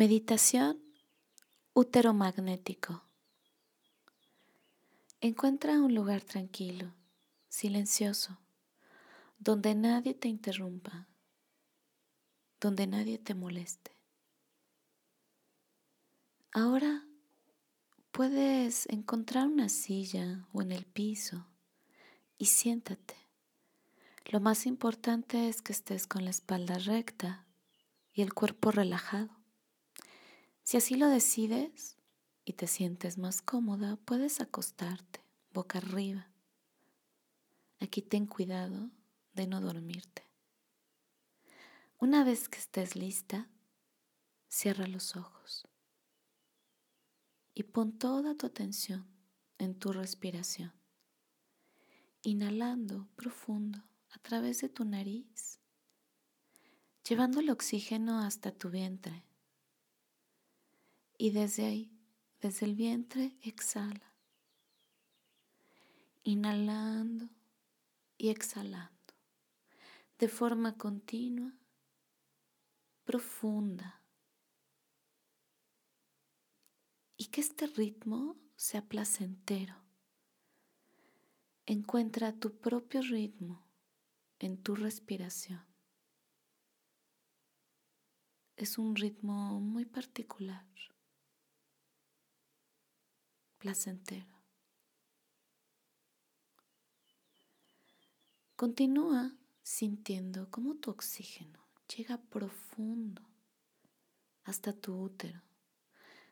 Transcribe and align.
Meditación 0.00 0.82
útero 1.74 2.14
magnético. 2.14 3.02
Encuentra 5.20 5.78
un 5.78 5.94
lugar 5.94 6.22
tranquilo, 6.22 6.94
silencioso, 7.50 8.38
donde 9.38 9.74
nadie 9.74 10.14
te 10.14 10.28
interrumpa, 10.28 11.06
donde 12.62 12.86
nadie 12.86 13.18
te 13.18 13.34
moleste. 13.34 13.90
Ahora 16.50 17.06
puedes 18.10 18.88
encontrar 18.88 19.48
una 19.48 19.68
silla 19.68 20.48
o 20.54 20.62
en 20.62 20.72
el 20.72 20.86
piso 20.86 21.46
y 22.38 22.46
siéntate. 22.46 23.16
Lo 24.32 24.40
más 24.40 24.64
importante 24.64 25.50
es 25.50 25.60
que 25.60 25.74
estés 25.74 26.06
con 26.06 26.24
la 26.24 26.30
espalda 26.30 26.78
recta 26.78 27.44
y 28.14 28.22
el 28.22 28.32
cuerpo 28.32 28.70
relajado. 28.70 29.39
Si 30.62 30.76
así 30.76 30.94
lo 30.96 31.08
decides 31.08 31.96
y 32.44 32.52
te 32.54 32.66
sientes 32.66 33.18
más 33.18 33.42
cómoda, 33.42 33.96
puedes 34.04 34.40
acostarte 34.40 35.20
boca 35.52 35.78
arriba. 35.78 36.28
Aquí 37.80 38.02
ten 38.02 38.26
cuidado 38.26 38.90
de 39.32 39.46
no 39.46 39.60
dormirte. 39.60 40.30
Una 41.98 42.24
vez 42.24 42.48
que 42.48 42.58
estés 42.58 42.96
lista, 42.96 43.48
cierra 44.48 44.86
los 44.86 45.16
ojos 45.16 45.66
y 47.54 47.64
pon 47.64 47.98
toda 47.98 48.34
tu 48.34 48.46
atención 48.46 49.06
en 49.58 49.74
tu 49.74 49.92
respiración, 49.92 50.72
inhalando 52.22 53.08
profundo 53.16 53.82
a 54.10 54.18
través 54.18 54.60
de 54.60 54.68
tu 54.68 54.84
nariz, 54.84 55.60
llevando 57.06 57.40
el 57.40 57.50
oxígeno 57.50 58.20
hasta 58.20 58.52
tu 58.52 58.70
vientre 58.70 59.24
y 61.20 61.32
desde 61.32 61.66
ahí, 61.66 61.92
desde 62.40 62.64
el 62.64 62.74
vientre, 62.74 63.36
exhala. 63.42 64.14
Inhalando 66.22 67.28
y 68.16 68.30
exhalando. 68.30 69.12
De 70.18 70.28
forma 70.28 70.78
continua, 70.78 71.52
profunda. 73.04 74.02
Y 77.18 77.26
que 77.26 77.42
este 77.42 77.66
ritmo 77.66 78.38
sea 78.56 78.88
placentero. 78.88 79.76
Encuentra 81.66 82.32
tu 82.32 82.56
propio 82.56 83.02
ritmo 83.02 83.62
en 84.38 84.56
tu 84.56 84.74
respiración. 84.74 85.66
Es 88.56 88.78
un 88.78 88.96
ritmo 88.96 89.60
muy 89.60 89.84
particular 89.84 90.70
placentero. 93.60 94.26
Continúa 98.56 99.36
sintiendo 99.62 100.50
cómo 100.50 100.76
tu 100.76 100.90
oxígeno 100.90 101.60
llega 101.94 102.16
profundo 102.16 103.22
hasta 104.44 104.72
tu 104.72 104.98
útero. 105.00 105.42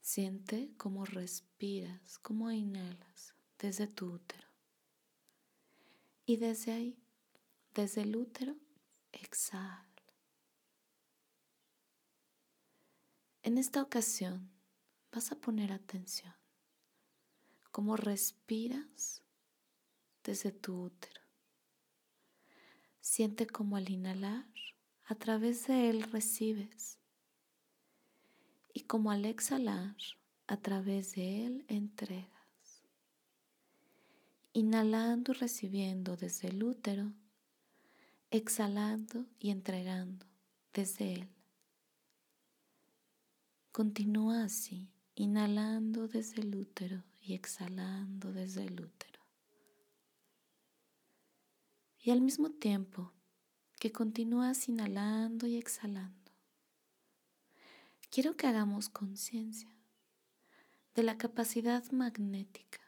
Siente 0.00 0.72
cómo 0.78 1.04
respiras, 1.04 2.18
cómo 2.18 2.50
inhalas 2.50 3.34
desde 3.58 3.86
tu 3.86 4.14
útero. 4.14 4.48
Y 6.24 6.38
desde 6.38 6.72
ahí, 6.72 6.98
desde 7.74 8.02
el 8.02 8.16
útero, 8.16 8.56
exhala. 9.12 9.86
En 13.42 13.58
esta 13.58 13.82
ocasión 13.82 14.50
vas 15.12 15.32
a 15.32 15.36
poner 15.36 15.72
atención 15.72 16.39
cómo 17.80 17.96
respiras 17.96 19.22
desde 20.22 20.52
tu 20.52 20.82
útero. 20.82 21.22
Siente 23.00 23.46
cómo 23.46 23.76
al 23.76 23.88
inhalar, 23.88 24.44
a 25.06 25.14
través 25.14 25.66
de 25.66 25.88
él 25.88 26.02
recibes 26.02 26.98
y 28.74 28.80
como 28.80 29.10
al 29.10 29.24
exhalar, 29.24 29.96
a 30.46 30.58
través 30.58 31.14
de 31.14 31.46
él 31.46 31.64
entregas. 31.68 32.82
Inhalando 34.52 35.32
y 35.32 35.36
recibiendo 35.36 36.18
desde 36.18 36.48
el 36.48 36.62
útero, 36.62 37.14
exhalando 38.30 39.24
y 39.38 39.48
entregando 39.48 40.26
desde 40.74 41.14
él. 41.14 41.28
Continúa 43.72 44.44
así, 44.44 44.90
inhalando 45.14 46.08
desde 46.08 46.42
el 46.42 46.54
útero 46.56 47.09
y 47.20 47.34
exhalando 47.34 48.32
desde 48.32 48.64
el 48.64 48.80
útero. 48.80 49.20
Y 52.02 52.10
al 52.10 52.20
mismo 52.20 52.50
tiempo 52.50 53.12
que 53.78 53.92
continúas 53.92 54.68
inhalando 54.68 55.46
y 55.46 55.56
exhalando, 55.56 56.32
quiero 58.10 58.36
que 58.36 58.46
hagamos 58.46 58.88
conciencia 58.88 59.70
de 60.94 61.02
la 61.02 61.18
capacidad 61.18 61.84
magnética 61.92 62.80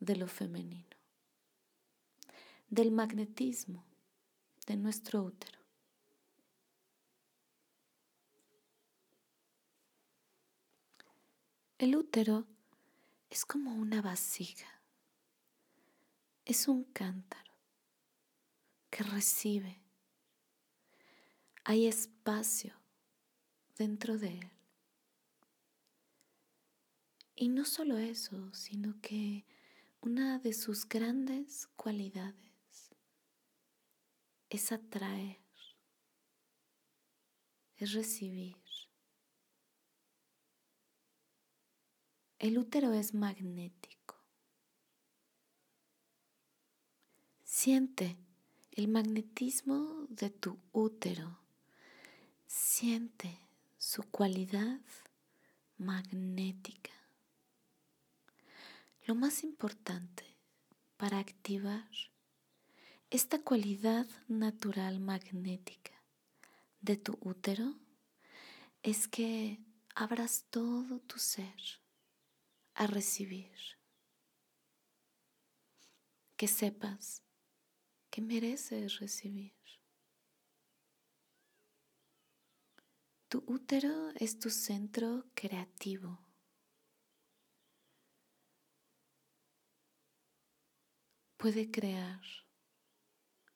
de 0.00 0.16
lo 0.16 0.26
femenino, 0.26 0.96
del 2.68 2.90
magnetismo 2.90 3.84
de 4.66 4.76
nuestro 4.76 5.22
útero. 5.22 5.58
El 11.78 11.96
útero 11.96 12.46
es 13.30 13.44
como 13.44 13.72
una 13.74 14.02
vasija, 14.02 14.82
es 16.44 16.66
un 16.66 16.84
cántaro 16.84 17.54
que 18.90 19.04
recibe. 19.04 19.80
Hay 21.64 21.86
espacio 21.86 22.74
dentro 23.76 24.18
de 24.18 24.38
él. 24.38 24.50
Y 27.36 27.48
no 27.48 27.64
solo 27.64 27.96
eso, 27.96 28.52
sino 28.52 29.00
que 29.00 29.46
una 30.00 30.38
de 30.40 30.52
sus 30.52 30.86
grandes 30.86 31.68
cualidades 31.76 32.90
es 34.50 34.72
atraer, 34.72 35.40
es 37.76 37.92
recibir. 37.92 38.56
El 42.40 42.56
útero 42.56 42.94
es 42.94 43.12
magnético. 43.12 44.16
Siente 47.44 48.16
el 48.72 48.88
magnetismo 48.88 50.06
de 50.08 50.30
tu 50.30 50.58
útero. 50.72 51.38
Siente 52.46 53.38
su 53.76 54.04
cualidad 54.04 54.80
magnética. 55.76 56.92
Lo 59.04 59.14
más 59.14 59.44
importante 59.44 60.24
para 60.96 61.18
activar 61.18 61.90
esta 63.10 63.38
cualidad 63.42 64.06
natural 64.28 64.98
magnética 64.98 65.92
de 66.80 66.96
tu 66.96 67.18
útero 67.20 67.74
es 68.82 69.08
que 69.08 69.58
abras 69.94 70.46
todo 70.48 71.00
tu 71.00 71.18
ser 71.18 71.80
a 72.80 72.86
recibir. 72.86 73.52
Que 76.38 76.48
sepas 76.48 77.22
que 78.10 78.22
mereces 78.22 78.98
recibir. 78.98 79.54
Tu 83.28 83.44
útero 83.46 84.08
es 84.14 84.38
tu 84.38 84.48
centro 84.48 85.26
creativo. 85.34 86.24
Puede 91.36 91.70
crear 91.70 92.22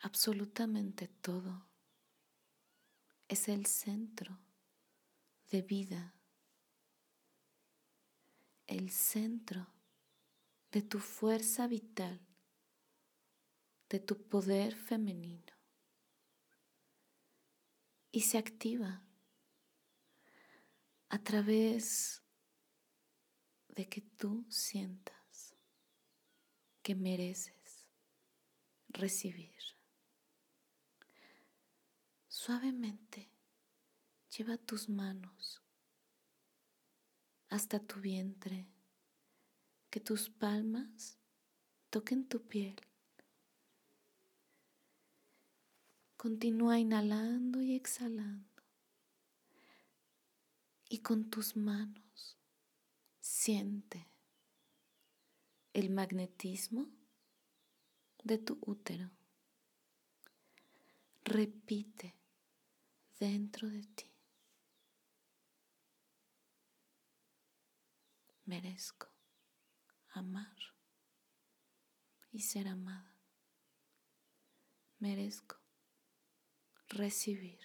absolutamente 0.00 1.08
todo. 1.08 1.68
Es 3.28 3.50
el 3.50 3.66
centro 3.66 4.40
de 5.50 5.60
vida 5.60 6.19
el 8.70 8.90
centro 8.90 9.66
de 10.70 10.82
tu 10.82 11.00
fuerza 11.00 11.66
vital, 11.66 12.20
de 13.88 13.98
tu 13.98 14.28
poder 14.28 14.76
femenino. 14.76 15.52
Y 18.12 18.22
se 18.22 18.38
activa 18.38 19.04
a 21.08 21.18
través 21.18 22.22
de 23.68 23.88
que 23.88 24.02
tú 24.02 24.46
sientas 24.48 25.56
que 26.82 26.94
mereces 26.94 27.88
recibir. 28.88 29.58
Suavemente 32.28 33.32
lleva 34.36 34.56
tus 34.56 34.88
manos 34.88 35.60
hasta 37.50 37.80
tu 37.80 38.00
vientre, 38.00 38.68
que 39.90 40.00
tus 40.00 40.30
palmas 40.30 41.18
toquen 41.90 42.24
tu 42.26 42.40
piel. 42.40 42.76
Continúa 46.16 46.78
inhalando 46.78 47.60
y 47.60 47.74
exhalando. 47.74 48.46
Y 50.88 50.98
con 50.98 51.30
tus 51.30 51.56
manos 51.56 52.36
siente 53.20 54.06
el 55.72 55.90
magnetismo 55.90 56.88
de 58.22 58.38
tu 58.38 58.58
útero. 58.60 59.10
Repite 61.24 62.14
dentro 63.18 63.68
de 63.68 63.82
ti. 63.82 64.09
Merezco 68.50 69.06
amar 70.08 70.56
y 72.32 72.40
ser 72.40 72.66
amada. 72.66 73.14
Merezco 74.98 75.56
recibir. 76.88 77.60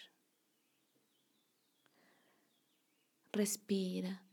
Respira 3.31 4.27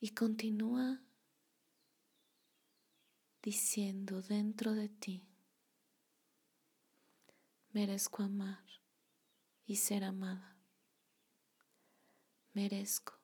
y 0.00 0.08
continúa 0.08 1.00
diciendo 3.40 4.20
dentro 4.20 4.72
de 4.72 4.88
ti, 4.88 5.28
merezco 7.70 8.24
amar 8.24 8.66
y 9.64 9.76
ser 9.76 10.02
amada. 10.02 10.56
Merezco 12.52 13.14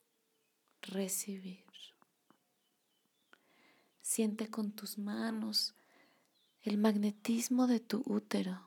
recibir. 0.83 1.68
Siente 4.11 4.49
con 4.49 4.73
tus 4.73 4.97
manos 4.97 5.75
el 6.63 6.79
magnetismo 6.79 7.67
de 7.67 7.79
tu 7.79 8.03
útero. 8.07 8.67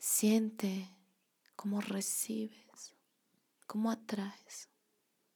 Siente 0.00 0.88
cómo 1.54 1.80
recibes, 1.80 2.92
cómo 3.68 3.92
atraes 3.92 4.68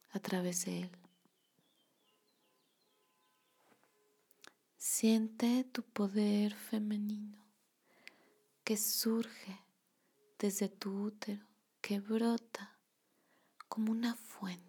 a 0.09 0.19
través 0.19 0.65
de 0.65 0.81
él. 0.81 0.91
Siente 4.77 5.63
tu 5.63 5.83
poder 5.83 6.53
femenino 6.53 7.45
que 8.65 8.75
surge 8.75 9.57
desde 10.37 10.67
tu 10.67 11.05
útero, 11.05 11.47
que 11.79 12.01
brota 12.01 12.77
como 13.69 13.93
una 13.93 14.15
fuente. 14.15 14.66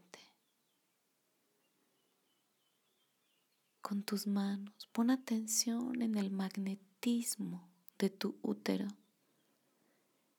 Con 3.88 4.02
tus 4.02 4.26
manos. 4.26 4.86
Pon 4.92 5.08
atención 5.08 6.02
en 6.02 6.16
el 6.16 6.30
magnetismo 6.30 7.66
de 7.98 8.10
tu 8.10 8.36
útero 8.42 8.86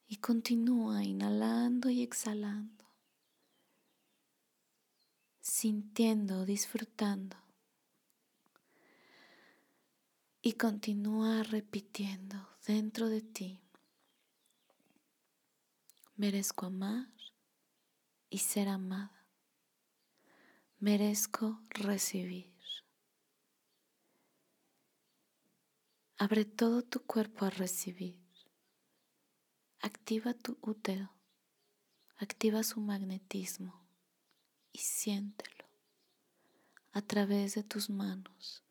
y 0.07 0.17
continúa 0.17 1.03
inhalando 1.03 1.89
y 1.89 2.03
exhalando, 2.03 2.85
sintiendo, 5.41 6.45
disfrutando. 6.45 7.37
Y 10.43 10.53
continúa 10.53 11.41
repitiendo 11.41 12.47
dentro 12.67 13.09
de 13.09 13.21
ti. 13.21 13.59
Merezco 16.17 16.67
amar 16.67 17.11
y 18.29 18.37
ser 18.37 18.67
amada. 18.69 19.25
Merezco 20.79 21.59
recibir. 21.69 22.58
Abre 26.21 26.43
todo 26.43 26.81
tu 26.81 26.99
cuerpo 27.05 27.45
a 27.45 27.49
recibir. 27.49 28.19
Activa 29.79 30.33
tu 30.33 30.57
útero. 30.59 31.13
Activa 32.17 32.61
su 32.63 32.81
magnetismo 32.81 33.87
y 34.73 34.79
siéntelo 34.79 35.63
a 36.91 37.01
través 37.01 37.55
de 37.55 37.63
tus 37.63 37.89
manos, 37.89 38.65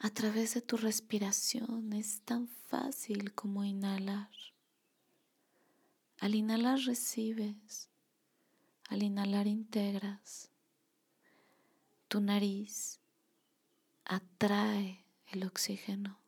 a 0.00 0.10
través 0.10 0.54
de 0.54 0.60
tu 0.60 0.76
respiración. 0.76 1.92
Es 1.92 2.22
tan 2.22 2.48
fácil 2.48 3.32
como 3.32 3.62
inhalar. 3.62 4.32
Al 6.18 6.34
inhalar 6.34 6.80
recibes, 6.80 7.88
al 8.88 9.04
inhalar 9.04 9.46
integras. 9.46 10.50
Tu 12.08 12.20
nariz 12.20 12.98
atrae 14.04 15.04
el 15.28 15.44
oxígeno 15.44 16.18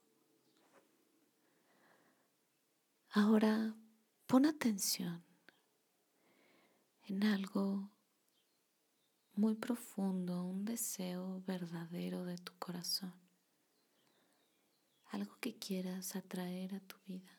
Ahora 3.12 3.74
pon 4.28 4.46
atención 4.46 5.24
en 7.08 7.24
algo 7.24 7.90
muy 9.34 9.56
profundo, 9.56 10.44
un 10.44 10.64
deseo 10.64 11.42
verdadero 11.44 12.24
de 12.24 12.38
tu 12.38 12.52
corazón, 12.60 13.12
algo 15.06 15.36
que 15.40 15.58
quieras 15.58 16.14
atraer 16.14 16.76
a 16.76 16.78
tu 16.78 16.98
vida 17.04 17.36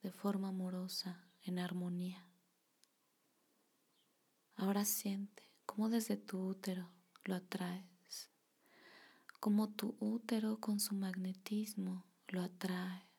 de 0.00 0.10
forma 0.10 0.48
amorosa, 0.48 1.28
en 1.42 1.58
armonía. 1.58 2.26
Ahora 4.56 4.86
siente 4.86 5.42
cómo 5.66 5.90
desde 5.90 6.16
tu 6.16 6.38
útero 6.40 6.88
lo 7.24 7.34
atraes, 7.34 8.30
cómo 9.40 9.68
tu 9.68 9.94
útero 10.00 10.58
con 10.58 10.80
su 10.80 10.94
magnetismo 10.94 12.06
lo 12.28 12.40
atrae 12.40 13.13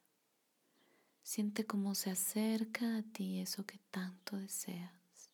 Siente 1.25 1.66
cómo 1.66 1.95
se 1.95 2.12
acerca 2.12 2.98
a 2.98 3.01
ti 3.01 3.39
eso 3.39 3.66
que 3.66 3.80
tanto 3.89 4.38
deseas. 4.38 5.31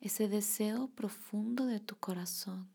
Ese 0.00 0.28
deseo 0.28 0.88
profundo 0.88 1.66
de 1.66 1.78
tu 1.78 1.96
corazón 2.00 2.68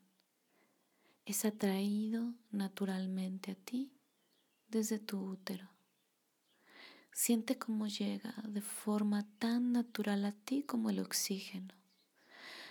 es 1.26 1.44
atraído 1.44 2.34
naturalmente 2.50 3.52
a 3.52 3.56
ti 3.56 3.92
desde 4.70 5.00
tu 5.00 5.20
útero. 5.20 5.70
Siente 7.12 7.58
cómo 7.58 7.88
llega 7.88 8.34
de 8.48 8.62
forma 8.62 9.28
tan 9.38 9.74
natural 9.74 10.24
a 10.24 10.32
ti 10.32 10.64
como 10.64 10.90
el 10.90 11.02
oxígeno. 11.02 11.74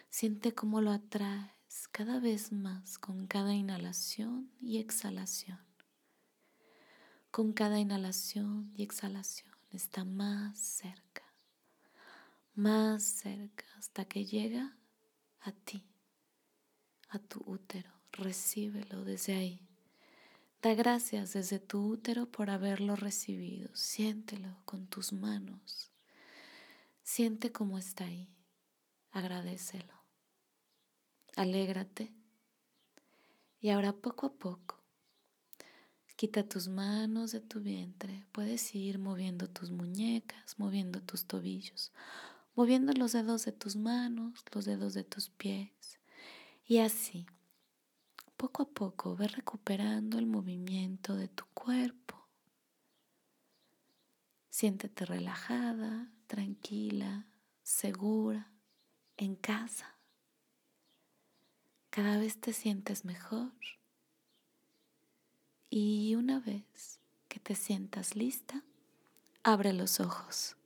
Siente 0.08 0.54
cómo 0.54 0.80
lo 0.80 0.90
atraes 0.90 1.88
cada 1.92 2.20
vez 2.20 2.52
más 2.52 2.99
con 2.99 3.26
cada 3.26 3.52
inhalación 3.52 4.50
y 4.62 4.78
exhalación. 4.78 5.74
Con 7.34 7.52
cada 7.52 7.80
inhalación 7.80 8.70
y 8.76 8.84
exhalación 8.84 9.50
está 9.72 10.04
más 10.04 10.56
cerca, 10.56 11.24
más 12.54 13.02
cerca 13.02 13.64
hasta 13.76 14.04
que 14.04 14.24
llega 14.24 14.76
a 15.40 15.50
ti, 15.50 15.84
a 17.08 17.18
tu 17.18 17.42
útero. 17.44 17.90
Recíbelo 18.12 19.02
desde 19.02 19.34
ahí. 19.34 19.66
Da 20.62 20.74
gracias 20.74 21.32
desde 21.32 21.58
tu 21.58 21.84
útero 21.84 22.26
por 22.26 22.50
haberlo 22.50 22.94
recibido. 22.94 23.68
Siéntelo 23.74 24.56
con 24.64 24.86
tus 24.86 25.12
manos. 25.12 25.90
Siente 27.02 27.50
cómo 27.50 27.78
está 27.78 28.04
ahí. 28.04 28.32
Agradecelo. 29.10 29.94
Alégrate. 31.34 32.14
Y 33.60 33.70
ahora 33.70 33.92
poco 33.92 34.26
a 34.26 34.32
poco 34.34 34.83
Quita 36.16 36.49
tus 36.49 36.68
manos 36.68 37.33
de 37.33 37.40
tu 37.40 37.61
vientre. 37.61 38.25
Puedes 38.30 38.75
ir 38.75 38.99
moviendo 38.99 39.49
tus 39.49 39.73
muñecas, 39.73 40.59
moviendo 40.59 41.02
tus 41.02 41.26
tobillos, 41.26 41.92
moviendo 42.54 42.92
los 42.92 43.12
dedos 43.12 43.44
de 43.44 43.52
tus 43.52 43.75
manos, 43.75 44.44
los 44.52 44.64
dedos 44.64 44.94
de 44.94 45.02
tus 45.02 45.28
pies. 45.30 45.99
Y 46.66 46.78
así, 46.78 47.26
poco 48.37 48.62
a 48.62 48.68
poco, 48.68 49.16
ve 49.16 49.26
recuperando 49.26 50.18
el 50.18 50.26
movimiento 50.26 51.16
de 51.16 51.26
tu 51.26 51.44
cuerpo. 51.52 52.28
Siéntete 54.50 55.04
relajada, 55.04 56.12
tranquila, 56.28 57.26
segura, 57.64 58.52
en 59.16 59.35
casa. 59.35 59.99
Cada 61.90 62.18
vez 62.18 62.40
te 62.40 62.52
sientes 62.52 63.04
mejor. 63.04 63.52
Y 65.71 66.14
una 66.14 66.40
vez 66.40 67.00
que 67.28 67.40
te 67.40 67.54
sientas 67.54 68.16
lista, 68.16 68.62
abre 69.42 69.73
los 69.73 70.00
ojos. 70.00 70.56